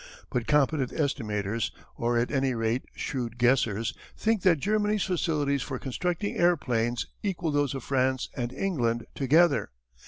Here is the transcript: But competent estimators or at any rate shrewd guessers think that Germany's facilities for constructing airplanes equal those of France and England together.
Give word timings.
But 0.31 0.47
competent 0.47 0.89
estimators 0.93 1.69
or 1.95 2.17
at 2.17 2.31
any 2.31 2.55
rate 2.55 2.85
shrewd 2.95 3.37
guessers 3.37 3.93
think 4.17 4.41
that 4.41 4.57
Germany's 4.57 5.03
facilities 5.03 5.61
for 5.61 5.77
constructing 5.77 6.35
airplanes 6.37 7.05
equal 7.21 7.51
those 7.51 7.75
of 7.75 7.83
France 7.83 8.27
and 8.35 8.51
England 8.51 9.05
together. 9.13 9.69